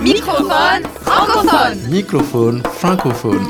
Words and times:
Microphone 0.00 0.82
francophone. 1.02 1.78
Microphone 1.90 2.62
francophone. 2.62 3.46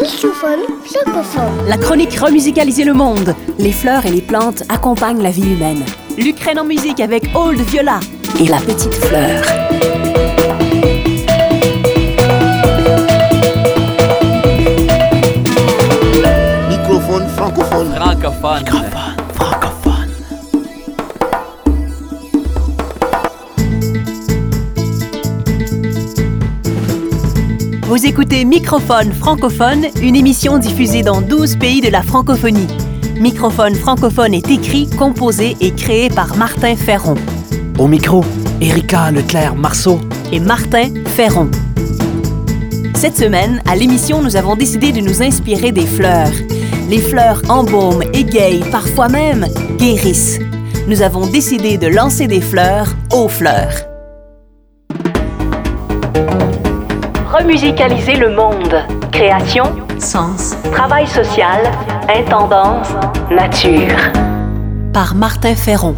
Microphone 0.00 0.60
francophone. 0.82 1.68
La 1.68 1.76
chronique 1.76 2.18
Remusicaliser 2.18 2.84
le 2.84 2.94
monde. 2.94 3.34
Les 3.58 3.72
fleurs 3.72 4.06
et 4.06 4.10
les 4.10 4.22
plantes 4.22 4.62
accompagnent 4.70 5.22
la 5.22 5.30
vie 5.30 5.52
humaine. 5.52 5.84
L'Ukraine 6.16 6.58
en 6.60 6.64
musique 6.64 7.00
avec 7.00 7.24
Old 7.34 7.60
Viola 7.60 8.00
et 8.40 8.46
la 8.46 8.60
petite 8.60 8.94
fleur. 8.94 9.42
Microphone 16.70 17.28
francophone. 17.28 17.92
Francophone. 17.94 18.64
francophone. 18.64 19.17
Vous 27.88 28.04
écoutez 28.04 28.44
Microphone 28.44 29.14
francophone, 29.14 29.86
une 30.02 30.14
émission 30.14 30.58
diffusée 30.58 31.00
dans 31.00 31.22
12 31.22 31.56
pays 31.56 31.80
de 31.80 31.88
la 31.88 32.02
francophonie. 32.02 32.66
Microphone 33.18 33.74
francophone 33.74 34.34
est 34.34 34.50
écrit, 34.50 34.90
composé 34.90 35.56
et 35.62 35.72
créé 35.72 36.10
par 36.10 36.36
Martin 36.36 36.76
Ferron 36.76 37.14
Au 37.78 37.88
micro, 37.88 38.26
Erika 38.60 39.10
Leclerc-Marceau. 39.10 40.00
et 40.30 40.38
Martin 40.38 40.90
Ferron. 41.16 41.50
Cette 42.94 43.16
semaine, 43.16 43.62
à 43.66 43.74
l'émission, 43.74 44.20
nous 44.20 44.36
avons 44.36 44.54
décidé 44.54 44.92
de 44.92 45.00
nous 45.00 45.22
inspirer 45.22 45.72
des 45.72 45.86
fleurs. 45.86 46.34
Les 46.90 47.00
fleurs 47.00 47.40
embaument, 47.48 48.02
égayent, 48.12 48.68
parfois 48.70 49.08
même 49.08 49.46
guérissent. 49.78 50.40
Nous 50.88 51.00
avons 51.00 51.26
décidé 51.26 51.78
de 51.78 51.86
lancer 51.86 52.26
des 52.26 52.42
fleurs 52.42 52.94
aux 53.14 53.28
fleurs. 53.28 53.72
Remusicaliser 57.38 58.14
le 58.14 58.34
monde. 58.34 58.74
Création, 59.12 59.64
sens, 60.00 60.56
travail 60.72 61.06
social, 61.06 61.70
intendance, 62.08 62.88
nature. 63.30 63.96
Par 64.92 65.14
Martin 65.14 65.54
Ferron. 65.54 65.94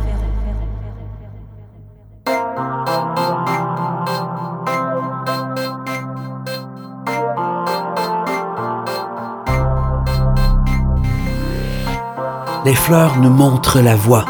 Les 12.67 12.75
fleurs 12.75 13.17
nous 13.17 13.31
montrent 13.31 13.81
la 13.81 13.97
voie. 13.97 14.27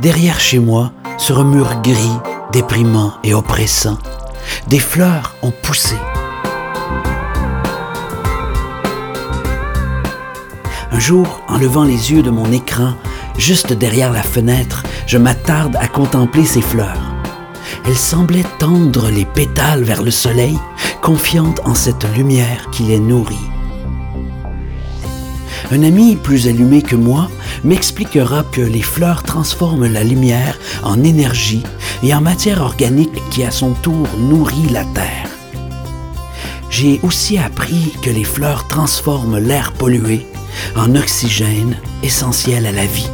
Derrière 0.00 0.40
chez 0.40 0.58
moi, 0.58 0.90
sur 1.18 1.38
un 1.38 1.44
mur 1.44 1.80
gris, 1.82 2.18
déprimant 2.50 3.12
et 3.22 3.32
oppressant, 3.32 3.98
des 4.66 4.78
fleurs 4.78 5.34
ont 5.42 5.50
poussé. 5.50 5.96
Un 10.90 10.98
jour, 10.98 11.42
en 11.48 11.58
levant 11.58 11.84
les 11.84 12.12
yeux 12.12 12.22
de 12.22 12.30
mon 12.30 12.50
écran, 12.50 12.94
juste 13.36 13.72
derrière 13.72 14.12
la 14.12 14.22
fenêtre, 14.22 14.82
je 15.06 15.18
m'attarde 15.18 15.76
à 15.76 15.86
contempler 15.86 16.44
ces 16.44 16.62
fleurs. 16.62 17.14
Elles 17.86 17.96
semblaient 17.96 18.44
tendre 18.58 19.10
les 19.10 19.24
pétales 19.24 19.84
vers 19.84 20.02
le 20.02 20.10
soleil, 20.10 20.58
confiantes 21.02 21.60
en 21.64 21.74
cette 21.74 22.04
lumière 22.16 22.68
qui 22.72 22.82
les 22.84 22.98
nourrit. 22.98 23.36
Un 25.70 25.82
ami 25.82 26.16
plus 26.16 26.48
allumé 26.48 26.80
que 26.80 26.96
moi 26.96 27.28
m'expliquera 27.62 28.42
que 28.52 28.62
les 28.62 28.80
fleurs 28.80 29.22
transforment 29.22 29.86
la 29.86 30.02
lumière 30.02 30.58
en 30.82 31.04
énergie 31.04 31.62
et 32.02 32.14
en 32.14 32.22
matière 32.22 32.62
organique 32.62 33.22
qui 33.28 33.44
à 33.44 33.50
son 33.50 33.72
tour 33.74 34.06
nourrit 34.18 34.70
la 34.70 34.84
terre. 34.86 35.28
J'ai 36.70 37.00
aussi 37.02 37.36
appris 37.36 37.92
que 38.02 38.08
les 38.08 38.24
fleurs 38.24 38.66
transforment 38.68 39.38
l'air 39.38 39.72
pollué 39.72 40.26
en 40.74 40.94
oxygène 40.94 41.76
essentiel 42.02 42.64
à 42.64 42.72
la 42.72 42.86
vie. 42.86 43.10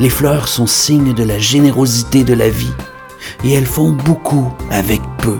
Les 0.00 0.10
fleurs 0.10 0.48
sont 0.48 0.66
signes 0.66 1.14
de 1.14 1.22
la 1.22 1.38
générosité 1.38 2.24
de 2.24 2.34
la 2.34 2.48
vie 2.48 2.74
et 3.44 3.52
elles 3.52 3.66
font 3.66 3.92
beaucoup 3.92 4.52
avec 4.70 5.00
peu. 5.18 5.38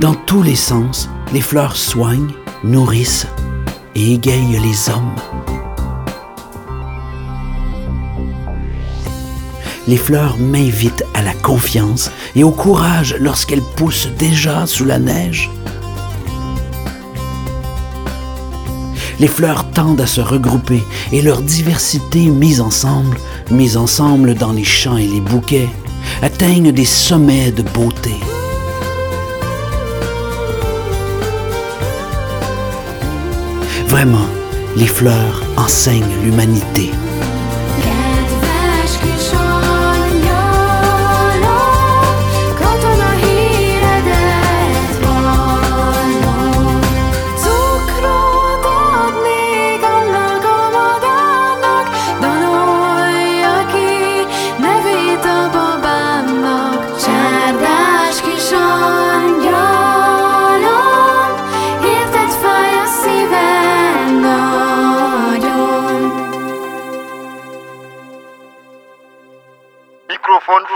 Dans 0.00 0.14
tous 0.14 0.42
les 0.42 0.56
sens, 0.56 1.08
les 1.32 1.40
fleurs 1.40 1.76
soignent, 1.76 2.32
nourrissent 2.64 3.26
et 3.94 4.14
égayent 4.14 4.58
les 4.60 4.90
hommes. 4.90 5.14
Les 9.86 9.96
fleurs 9.96 10.36
m'invitent 10.38 11.04
à 11.14 11.22
la 11.22 11.32
confiance 11.32 12.10
et 12.36 12.44
au 12.44 12.50
courage 12.50 13.16
lorsqu'elles 13.18 13.62
poussent 13.76 14.08
déjà 14.18 14.66
sous 14.66 14.84
la 14.84 14.98
neige. 14.98 15.50
Les 19.18 19.28
fleurs 19.28 19.70
tendent 19.72 20.00
à 20.00 20.06
se 20.06 20.20
regrouper 20.20 20.82
et 21.12 21.22
leur 21.22 21.42
diversité 21.42 22.26
mise 22.26 22.60
ensemble, 22.60 23.18
mise 23.50 23.76
ensemble 23.76 24.34
dans 24.34 24.52
les 24.52 24.64
champs 24.64 24.96
et 24.96 25.06
les 25.06 25.20
bouquets, 25.20 25.68
atteignent 26.22 26.72
des 26.72 26.84
sommets 26.84 27.52
de 27.52 27.62
beauté. 27.62 28.14
Vraiment, 33.90 34.28
les 34.76 34.86
fleurs 34.86 35.42
enseignent 35.56 36.04
l'humanité. 36.22 36.90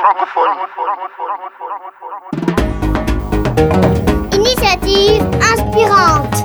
Francophone. 0.04 0.50
Initiative 4.32 5.22
inspirante. 5.52 6.44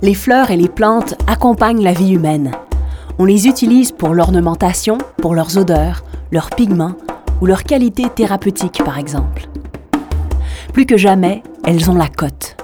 Les 0.00 0.14
fleurs 0.14 0.52
et 0.52 0.56
les 0.56 0.68
plantes 0.68 1.16
accompagnent 1.26 1.82
la 1.82 1.92
vie 1.92 2.12
humaine. 2.12 2.52
On 3.18 3.24
les 3.24 3.48
utilise 3.48 3.90
pour 3.90 4.14
l'ornementation, 4.14 4.98
pour 5.16 5.34
leurs 5.34 5.58
odeurs, 5.58 6.04
leurs 6.30 6.50
pigments 6.50 6.94
ou 7.40 7.46
leurs 7.46 7.64
qualités 7.64 8.08
thérapeutiques 8.08 8.84
par 8.84 8.96
exemple. 8.96 9.48
Plus 10.72 10.86
que 10.86 10.96
jamais, 10.96 11.42
elles 11.64 11.90
ont 11.90 11.96
la 11.96 12.08
cote. 12.08 12.56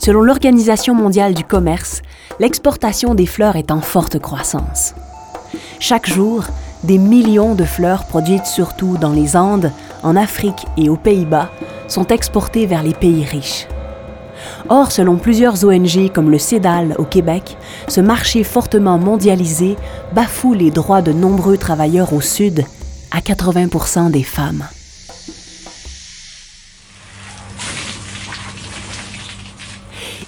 Selon 0.00 0.22
l'Organisation 0.22 0.94
mondiale 0.94 1.34
du 1.34 1.44
commerce, 1.44 2.02
l'exportation 2.40 3.14
des 3.14 3.26
fleurs 3.26 3.54
est 3.54 3.70
en 3.70 3.80
forte 3.80 4.18
croissance. 4.18 4.94
Chaque 5.78 6.08
jour, 6.08 6.44
des 6.84 6.98
millions 6.98 7.54
de 7.54 7.64
fleurs 7.64 8.04
produites 8.04 8.46
surtout 8.46 8.96
dans 8.96 9.12
les 9.12 9.36
Andes, 9.36 9.70
en 10.02 10.16
Afrique 10.16 10.66
et 10.76 10.88
aux 10.88 10.96
Pays-Bas 10.96 11.50
sont 11.88 12.06
exportées 12.06 12.66
vers 12.66 12.82
les 12.82 12.94
pays 12.94 13.24
riches. 13.24 13.66
Or, 14.68 14.90
selon 14.90 15.16
plusieurs 15.16 15.64
ONG 15.64 16.10
comme 16.12 16.30
le 16.30 16.38
CEDAL 16.38 16.94
au 16.98 17.04
Québec, 17.04 17.56
ce 17.88 18.00
marché 18.00 18.42
fortement 18.42 18.98
mondialisé 18.98 19.76
bafoue 20.12 20.54
les 20.54 20.70
droits 20.70 21.02
de 21.02 21.12
nombreux 21.12 21.56
travailleurs 21.56 22.12
au 22.12 22.20
Sud, 22.20 22.64
à 23.10 23.20
80% 23.20 24.10
des 24.10 24.22
femmes. 24.22 24.64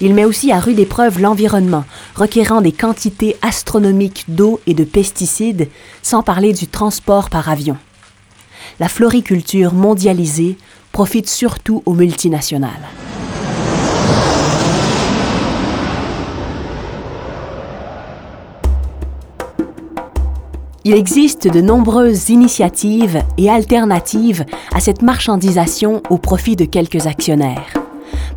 Il 0.01 0.13
met 0.13 0.23
aussi 0.23 0.51
à 0.51 0.59
rude 0.59 0.79
épreuve 0.79 1.19
l'environnement, 1.19 1.83
requérant 2.15 2.61
des 2.61 2.71
quantités 2.71 3.35
astronomiques 3.41 4.25
d'eau 4.27 4.59
et 4.67 4.73
de 4.73 4.83
pesticides, 4.83 5.69
sans 6.01 6.23
parler 6.23 6.53
du 6.53 6.67
transport 6.67 7.29
par 7.29 7.49
avion. 7.49 7.77
La 8.79 8.87
floriculture 8.87 9.73
mondialisée 9.73 10.57
profite 10.91 11.29
surtout 11.29 11.83
aux 11.85 11.93
multinationales. 11.93 12.89
Il 20.85 20.95
existe 20.95 21.47
de 21.47 21.61
nombreuses 21.61 22.29
initiatives 22.29 23.21
et 23.37 23.49
alternatives 23.49 24.45
à 24.73 24.79
cette 24.79 25.01
marchandisation 25.01 26.01
au 26.09 26.17
profit 26.17 26.55
de 26.55 26.65
quelques 26.65 27.05
actionnaires. 27.05 27.78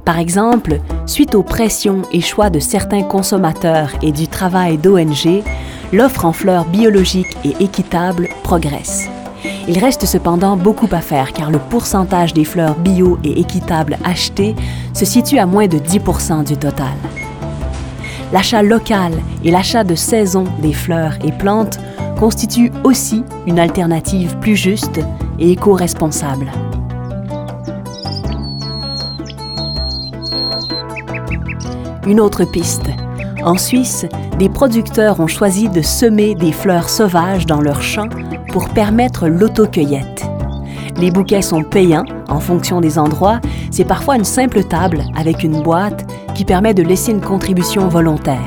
Par 0.04 0.19
exemple, 0.19 0.81
suite 1.06 1.34
aux 1.34 1.44
pressions 1.44 2.02
et 2.12 2.20
choix 2.20 2.50
de 2.50 2.58
certains 2.58 3.04
consommateurs 3.04 3.90
et 4.02 4.10
du 4.10 4.26
travail 4.26 4.76
d'ONG, 4.76 5.44
l'offre 5.93 6.25
en 6.25 6.32
fleurs 6.32 6.64
biologiques 6.64 7.37
et 7.44 7.54
équitables 7.60 8.28
progresse. 8.43 9.08
Il 9.69 9.78
reste 9.78 10.06
cependant 10.06 10.56
beaucoup 10.56 10.88
à 10.90 11.00
faire 11.00 11.32
car 11.32 11.50
le 11.50 11.58
pourcentage 11.58 12.34
des 12.34 12.44
fleurs 12.44 12.75
bio 12.75 13.19
et 13.22 13.38
équitables 13.38 13.96
achetées 14.04 14.56
se 14.93 15.04
situe 15.04 15.38
à 15.38 15.46
moins 15.46 15.69
de 15.69 15.78
10% 15.78 16.44
du 16.44 16.56
total. 16.56 16.94
L'achat 18.32 18.62
local 18.62 19.12
et 19.44 19.50
l'achat 19.50 19.84
de 19.84 19.94
saison 19.94 20.44
des 20.60 20.72
fleurs 20.72 21.14
et 21.25 21.32
plantes 21.32 21.78
constituent 22.19 22.72
aussi 22.82 23.25
une 23.46 23.58
alternative 23.58 24.37
plus 24.38 24.56
juste 24.56 25.00
et 25.38 25.52
éco-responsable. 25.52 26.46
Une 32.04 32.19
autre 32.19 32.44
piste. 32.44 32.90
En 33.44 33.56
Suisse, 33.56 34.06
des 34.37 34.49
producteurs 34.49 35.20
ont 35.20 35.28
choisi 35.28 35.69
de 35.69 35.82
semer 35.82 36.34
des 36.34 36.50
fleurs 36.50 36.88
sauvages 36.88 37.46
dans 37.46 37.60
leurs 37.60 37.82
champs 37.82 38.08
pour 38.52 38.69
permettre 38.70 39.28
l'autocueillette. 39.28 40.25
Les 40.96 41.12
bouquets 41.12 41.43
sont 41.43 41.62
payants 41.62 42.04
en 42.28 42.40
fonction 42.40 42.81
des 42.81 42.99
endroits. 42.99 43.40
C'est 43.70 43.84
parfois 43.84 44.16
une 44.16 44.25
simple 44.25 44.64
table 44.64 45.04
avec 45.14 45.44
une 45.44 45.62
boîte 45.62 46.04
qui 46.34 46.44
permet 46.44 46.75
de 46.75 46.82
laisser 46.82 47.12
une 47.12 47.20
contribution 47.20 47.87
volontaire. 47.87 48.38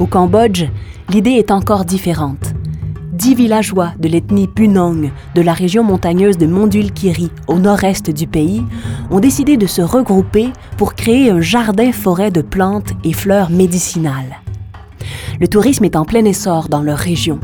Au 0.00 0.06
Cambodge, 0.06 0.64
l'idée 1.08 1.32
est 1.32 1.52
encore 1.52 1.84
différente. 1.84 2.47
Dix 3.18 3.34
villageois 3.34 3.94
de 3.98 4.06
l'ethnie 4.06 4.46
Punong 4.46 5.10
de 5.34 5.42
la 5.42 5.52
région 5.52 5.82
montagneuse 5.82 6.38
de 6.38 6.46
Mondulkiri, 6.46 7.32
au 7.48 7.58
nord-est 7.58 8.10
du 8.10 8.28
pays, 8.28 8.62
ont 9.10 9.18
décidé 9.18 9.56
de 9.56 9.66
se 9.66 9.82
regrouper 9.82 10.52
pour 10.76 10.94
créer 10.94 11.28
un 11.30 11.40
jardin-forêt 11.40 12.30
de 12.30 12.42
plantes 12.42 12.92
et 13.02 13.12
fleurs 13.12 13.50
médicinales. 13.50 14.38
Le 15.40 15.48
tourisme 15.48 15.82
est 15.82 15.96
en 15.96 16.04
plein 16.04 16.24
essor 16.24 16.68
dans 16.68 16.80
leur 16.80 16.98
région. 16.98 17.40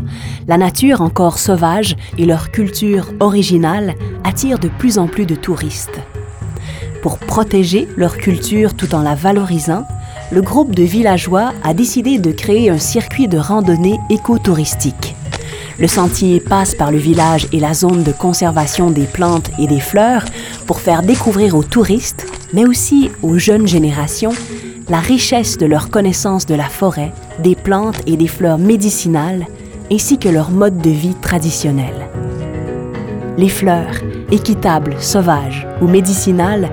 La 0.46 0.58
nature 0.58 1.00
encore 1.00 1.40
sauvage 1.40 1.96
et 2.18 2.24
leur 2.24 2.52
culture 2.52 3.08
originale 3.18 3.96
attirent 4.22 4.60
de 4.60 4.68
plus 4.68 4.96
en 5.00 5.08
plus 5.08 5.26
de 5.26 5.34
touristes. 5.34 5.98
Pour 7.02 7.18
protéger 7.18 7.88
leur 7.96 8.16
culture 8.16 8.76
tout 8.76 8.94
en 8.94 9.02
la 9.02 9.16
valorisant, 9.16 9.82
le 10.30 10.40
groupe 10.40 10.72
de 10.72 10.84
villageois 10.84 11.52
a 11.64 11.74
décidé 11.74 12.18
de 12.18 12.30
créer 12.30 12.70
un 12.70 12.78
circuit 12.78 13.26
de 13.26 13.38
randonnée 13.38 13.98
écotouristique. 14.08 15.16
Le 15.78 15.88
sentier 15.88 16.38
passe 16.38 16.74
par 16.74 16.92
le 16.92 16.98
village 16.98 17.48
et 17.52 17.58
la 17.58 17.74
zone 17.74 18.04
de 18.04 18.12
conservation 18.12 18.90
des 18.90 19.06
plantes 19.06 19.50
et 19.58 19.66
des 19.66 19.80
fleurs 19.80 20.24
pour 20.66 20.80
faire 20.80 21.02
découvrir 21.02 21.56
aux 21.56 21.64
touristes, 21.64 22.26
mais 22.52 22.64
aussi 22.64 23.10
aux 23.22 23.38
jeunes 23.38 23.66
générations, 23.66 24.32
la 24.88 25.00
richesse 25.00 25.58
de 25.58 25.66
leur 25.66 25.90
connaissance 25.90 26.46
de 26.46 26.54
la 26.54 26.68
forêt, 26.68 27.12
des 27.40 27.56
plantes 27.56 28.00
et 28.06 28.16
des 28.16 28.28
fleurs 28.28 28.58
médicinales, 28.58 29.46
ainsi 29.90 30.18
que 30.18 30.28
leur 30.28 30.50
mode 30.50 30.78
de 30.78 30.90
vie 30.90 31.14
traditionnel. 31.20 32.08
Les 33.36 33.48
fleurs, 33.48 33.96
équitables, 34.30 34.94
sauvages 35.00 35.66
ou 35.82 35.88
médicinales, 35.88 36.70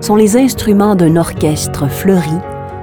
sont 0.00 0.14
les 0.14 0.36
instruments 0.36 0.94
d'un 0.94 1.16
orchestre 1.16 1.88
fleuri 1.88 2.38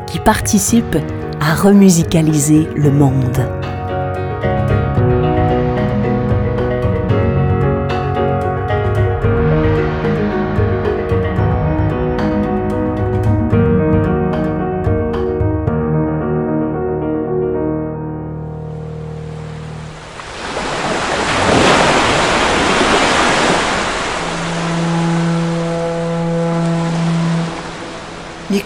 qui 0.08 0.20
participe 0.20 0.98
à 1.40 1.56
remusicaliser 1.56 2.68
le 2.76 2.92
monde. 2.92 3.61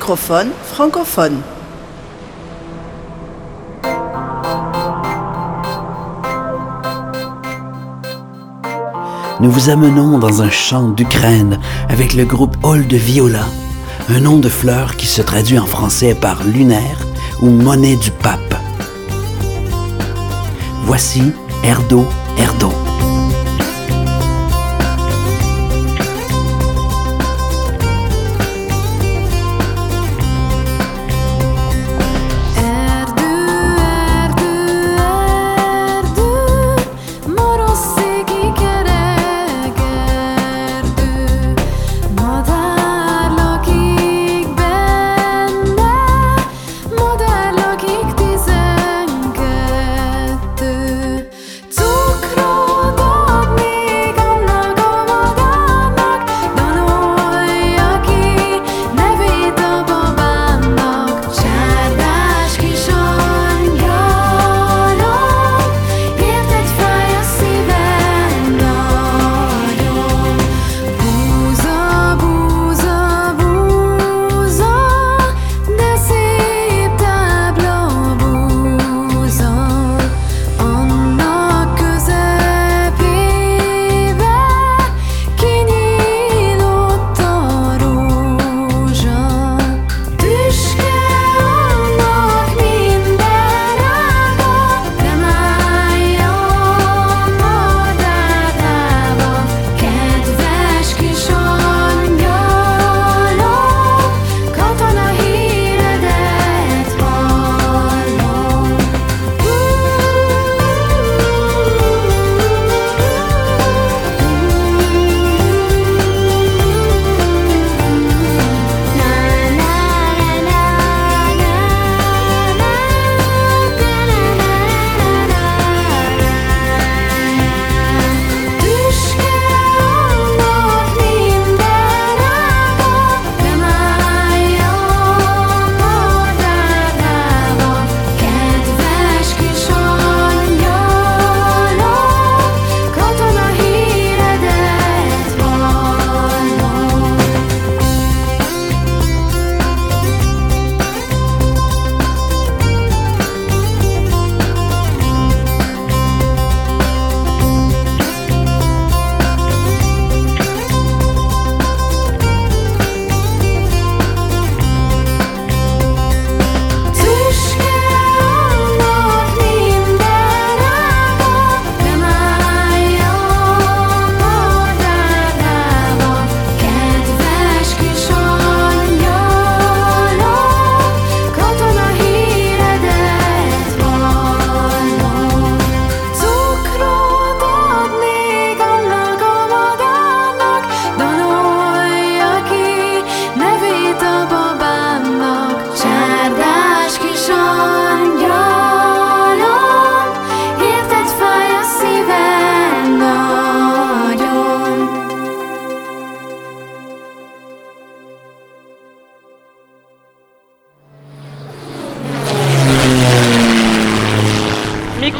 Microphone 0.05 0.49
francophone. 0.65 1.41
Nous 9.39 9.49
vous 9.49 9.69
amenons 9.71 10.19
dans 10.19 10.43
un 10.43 10.51
champ 10.51 10.89
d'Ukraine 10.89 11.59
avec 11.89 12.13
le 12.13 12.23
groupe 12.23 12.55
Hall 12.61 12.85
de 12.85 12.97
Viola, 12.97 13.45
un 14.09 14.19
nom 14.19 14.37
de 14.37 14.47
fleur 14.47 14.95
qui 14.95 15.07
se 15.07 15.23
traduit 15.23 15.57
en 15.57 15.65
français 15.65 16.13
par 16.13 16.43
lunaire 16.43 16.99
ou 17.41 17.49
monnaie 17.49 17.95
du 17.95 18.11
pape. 18.11 18.55
Voici 20.83 21.33
Erdo 21.63 22.05
Erdo. 22.37 22.71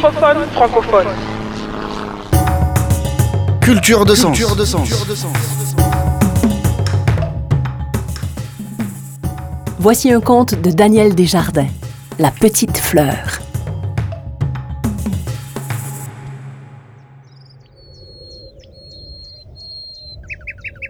Microphone 0.06 0.46
francophone. 0.52 1.06
Culture 3.60 4.04
de 4.04 4.14
sens. 4.14 4.38
Voici 9.80 10.12
un 10.12 10.20
conte 10.20 10.54
de 10.54 10.70
Daniel 10.70 11.16
Desjardins, 11.16 11.66
La 12.20 12.30
petite 12.30 12.78
fleur. 12.78 13.40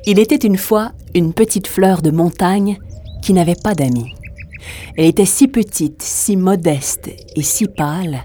Il 0.05 0.19
était 0.19 0.37
une 0.37 0.59
fois 0.59 0.93
une 1.15 1.33
petite 1.33 1.69
fleur 1.69 2.03
de 2.03 2.11
montagne 2.11 2.77
qui 3.23 3.33
n'avait 3.33 3.57
pas 3.57 3.75
d'amis. 3.75 4.15
Elle 4.99 5.07
était 5.07 5.25
si 5.25 5.49
petite, 5.49 6.03
si 6.03 6.37
modeste 6.37 7.09
et 7.35 7.43
si 7.43 7.67
pâle 7.67 8.23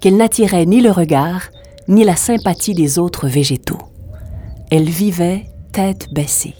qu'elle 0.00 0.16
n'attirait 0.16 0.66
ni 0.66 0.80
le 0.80 0.90
regard 0.90 1.42
ni 1.88 2.04
la 2.04 2.16
sympathie 2.16 2.74
des 2.74 2.98
autres 2.98 3.28
végétaux. 3.28 3.78
Elle 4.70 4.88
vivait 4.88 5.44
tête 5.72 6.08
baissée. 6.12 6.54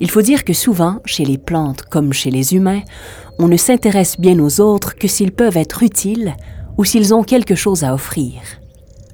Il 0.00 0.10
faut 0.10 0.22
dire 0.22 0.44
que 0.44 0.52
souvent, 0.52 1.00
chez 1.04 1.24
les 1.24 1.38
plantes 1.38 1.82
comme 1.82 2.12
chez 2.12 2.30
les 2.30 2.54
humains, 2.54 2.82
on 3.38 3.48
ne 3.48 3.56
s'intéresse 3.56 4.18
bien 4.18 4.38
aux 4.38 4.60
autres 4.60 4.94
que 4.94 5.08
s'ils 5.08 5.32
peuvent 5.32 5.56
être 5.56 5.82
utiles 5.82 6.34
ou 6.78 6.84
s'ils 6.84 7.14
ont 7.14 7.24
quelque 7.24 7.54
chose 7.54 7.84
à 7.84 7.94
offrir. 7.94 8.32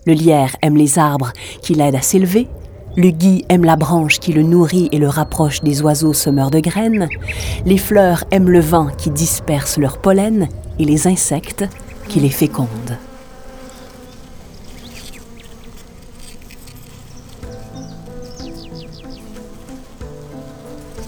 Le 0.07 0.12
lierre 0.12 0.57
aime 0.62 0.76
les 0.76 0.99
arbres 0.99 1.33
qui 1.62 1.75
l'aident 1.75 1.97
à 1.97 2.02
s'élever, 2.02 2.49
le 2.97 3.11
gui 3.11 3.45
aime 3.49 3.64
la 3.64 3.76
branche 3.76 4.19
qui 4.19 4.33
le 4.33 4.42
nourrit 4.42 4.88
et 4.92 4.99
le 4.99 5.09
rapproche 5.09 5.61
des 5.62 5.80
oiseaux 5.83 6.12
semeurs 6.12 6.50
de 6.50 6.61
graines, 6.61 7.09
les 7.64 7.78
fleurs 7.78 8.25
aiment 8.30 8.50
le 8.50 8.61
vent 8.61 8.88
qui 8.99 9.11
disperse 9.11 9.78
leur 9.78 9.99
pollen 9.99 10.49
et 10.78 10.85
les 10.85 11.07
insectes 11.07 11.64
qui 12.11 12.21
les 12.21 12.29
fécondent. 12.29 12.99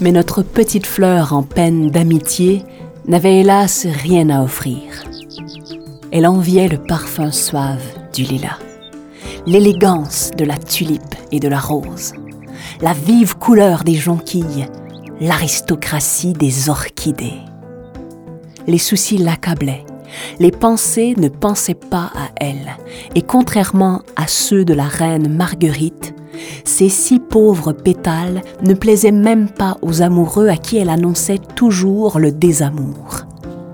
Mais 0.00 0.12
notre 0.12 0.42
petite 0.42 0.86
fleur 0.86 1.32
en 1.32 1.42
peine 1.42 1.90
d'amitié 1.90 2.64
n'avait 3.06 3.40
hélas 3.40 3.86
rien 3.86 4.30
à 4.30 4.42
offrir. 4.42 4.80
Elle 6.12 6.26
enviait 6.26 6.68
le 6.68 6.78
parfum 6.78 7.30
suave 7.30 7.82
du 8.12 8.22
lilas, 8.22 8.58
l'élégance 9.46 10.30
de 10.36 10.44
la 10.44 10.58
tulipe 10.58 11.14
et 11.30 11.40
de 11.40 11.48
la 11.48 11.60
rose, 11.60 12.12
la 12.80 12.92
vive 12.92 13.36
couleur 13.36 13.82
des 13.84 13.94
jonquilles, 13.94 14.66
l'aristocratie 15.20 16.32
des 16.32 16.68
orchidées. 16.68 17.40
Les 18.66 18.78
soucis 18.78 19.18
l'accablaient, 19.18 19.84
les 20.40 20.50
pensées 20.50 21.14
ne 21.16 21.28
pensaient 21.28 21.74
pas 21.74 22.10
à 22.14 22.30
elle, 22.36 22.76
et 23.14 23.22
contrairement 23.22 24.02
à 24.16 24.26
ceux 24.26 24.64
de 24.64 24.74
la 24.74 24.84
reine 24.84 25.28
Marguerite, 25.28 26.14
ces 26.64 26.88
si 26.88 27.18
pauvres 27.18 27.72
pétales 27.72 28.42
ne 28.62 28.74
plaisaient 28.74 29.12
même 29.12 29.48
pas 29.48 29.78
aux 29.82 30.02
amoureux 30.02 30.48
à 30.48 30.56
qui 30.56 30.78
elle 30.78 30.90
annonçait 30.90 31.40
toujours 31.56 32.18
le 32.18 32.32
désamour. 32.32 33.22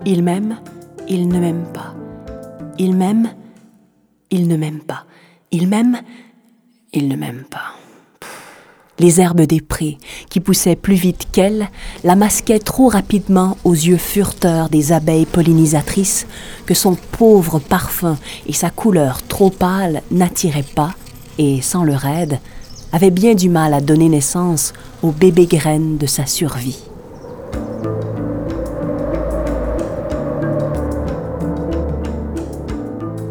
Il 0.05 0.23
m'aime, 0.23 0.57
il 1.09 1.29
ne 1.29 1.39
m'aime 1.39 1.65
pas. 1.73 1.95
Il 2.79 2.97
m'aime, 2.97 3.31
il 4.31 4.49
ne 4.49 4.57
m'aime 4.57 4.81
pas. 4.81 5.05
Il 5.51 5.69
m'aime, 5.69 5.99
il 6.93 7.09
ne 7.09 7.17
m'aime 7.17 7.45
pas. 7.51 7.78
Les 9.01 9.21
herbes 9.21 9.43
des 9.43 9.61
prés, 9.61 9.97
qui 10.29 10.41
poussaient 10.41 10.75
plus 10.75 10.97
vite 10.97 11.29
qu'elle, 11.31 11.69
la 12.03 12.17
masquaient 12.17 12.59
trop 12.59 12.89
rapidement 12.89 13.57
aux 13.63 13.75
yeux 13.75 13.97
furteurs 13.97 14.69
des 14.69 14.93
abeilles 14.93 15.27
pollinisatrices 15.27 16.27
que 16.67 16.75
son 16.75 16.97
pauvre 17.13 17.61
parfum 17.61 18.19
et 18.47 18.53
sa 18.53 18.71
couleur 18.71 19.23
trop 19.23 19.51
pâle 19.51 20.03
n'attiraient 20.11 20.65
pas, 20.75 20.95
et 21.39 21.63
sans 21.63 21.85
leur 21.85 22.07
aide, 22.07 22.41
avait 22.93 23.13
bien 23.13 23.35
du 23.35 23.49
mal 23.49 23.73
à 23.73 23.81
donner 23.81 24.09
naissance 24.09 24.73
aux 25.03 25.13
bébés 25.13 25.47
graines 25.47 25.97
de 25.97 26.07
sa 26.07 26.27
survie. 26.27 26.83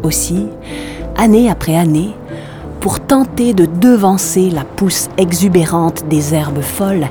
Aussi, 0.02 0.46
année 1.16 1.50
après 1.50 1.76
année, 1.76 2.14
pour 2.80 3.00
tenter 3.00 3.54
de 3.54 3.66
devancer 3.66 4.50
la 4.50 4.64
pousse 4.64 5.08
exubérante 5.16 6.04
des 6.08 6.34
herbes 6.34 6.62
folles, 6.62 7.08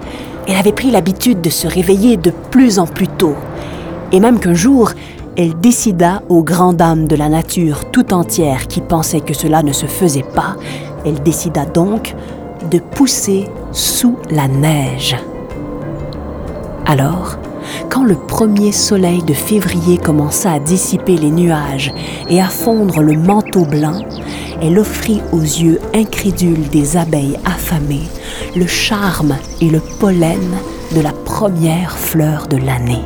elle 0.48 0.56
avait 0.56 0.72
pris 0.72 0.92
l'habitude 0.92 1.42
de 1.42 1.50
se 1.50 1.68
réveiller 1.68 2.18
de 2.18 2.32
plus 2.52 2.80
en 2.80 2.88
plus 2.88 3.08
tôt, 3.08 3.36
et 4.12 4.20
même 4.20 4.40
qu'un 4.40 4.54
jour, 4.54 4.92
elle 5.36 5.60
décida 5.60 6.24
aux 6.30 6.44
grandes 6.44 6.78
dames 6.78 7.08
de 7.08 7.16
la 7.16 7.30
nature 7.30 7.92
tout 7.92 8.14
entière 8.14 8.68
qui 8.68 8.82
pensaient 8.82 9.22
que 9.22 9.34
cela 9.34 9.62
ne 9.62 9.74
se 9.74 9.86
faisait 9.86 10.24
pas, 10.24 10.56
elle 11.06 11.22
décida 11.22 11.66
donc 11.66 12.16
de 12.72 12.80
pousser 12.80 13.48
sous 13.72 14.16
la 14.32 14.48
neige. 14.48 15.16
Alors, 16.86 17.38
quand 17.90 18.04
le 18.04 18.16
premier 18.16 18.72
soleil 18.72 19.22
de 19.22 19.34
février 19.34 19.98
commença 19.98 20.54
à 20.54 20.60
dissiper 20.60 21.18
les 21.18 21.32
nuages 21.32 21.94
et 22.30 22.42
à 22.42 22.48
fondre 22.48 23.02
le 23.02 23.18
manteau 23.18 23.66
blanc, 23.66 24.00
elle 24.62 24.80
offrit 24.80 25.22
aux 25.32 25.42
yeux 25.42 25.80
incrédules 25.94 26.68
des 26.70 26.98
abeilles 26.98 27.38
affamées 27.46 28.08
le 28.56 28.68
charme 28.68 29.36
et 29.62 29.70
le 29.70 29.80
pollen 30.00 30.58
de 30.96 31.02
la 31.02 31.12
première 31.12 31.98
fleur 31.98 32.48
de 32.48 32.58
l'année. 32.58 33.04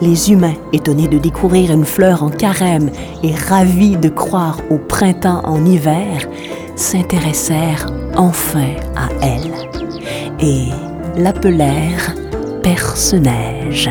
Les 0.00 0.30
humains, 0.30 0.54
étonnés 0.72 1.08
de 1.08 1.18
découvrir 1.18 1.70
une 1.70 1.84
fleur 1.84 2.22
en 2.22 2.30
carême 2.30 2.90
et 3.22 3.34
ravis 3.34 3.96
de 3.96 4.08
croire 4.08 4.58
au 4.70 4.78
printemps 4.78 5.42
en 5.44 5.64
hiver, 5.64 6.26
s'intéressèrent 6.76 7.86
enfin 8.16 8.70
à 8.96 9.08
elle 9.22 9.52
et 10.40 10.68
l'appelèrent 11.16 12.14
Perce-Neige. 12.62 13.90